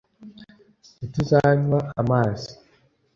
ntituzanywa 0.97 1.79
amazi. 2.01 2.49